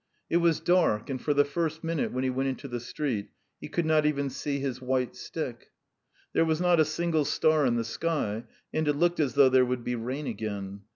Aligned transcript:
It 0.31 0.37
was 0.37 0.59
dark, 0.59 1.11
and 1.11 1.21
for 1.21 1.31
the 1.35 1.45
first 1.45 1.83
minute 1.83 2.11
when 2.11 2.23
he 2.23 2.29
went 2.31 2.49
into 2.49 2.67
the 2.67 2.79
street, 2.79 3.29
he 3.59 3.67
could 3.67 3.85
not 3.85 4.03
even 4.03 4.31
see 4.31 4.57
his 4.59 4.81
white 4.81 5.15
stick. 5.15 5.69
There 6.33 6.43
was 6.43 6.59
not 6.59 6.79
a 6.79 6.85
single 6.85 7.23
star 7.23 7.67
in 7.67 7.75
the 7.75 7.83
sky, 7.85 8.45
and 8.73 8.87
it 8.87 8.93
looked 8.95 9.19
as 9.19 9.35
though 9.35 9.49
there 9.49 9.63
would 9.67 9.83
be 9.83 9.93
rain 9.93 10.25
again. 10.25 10.81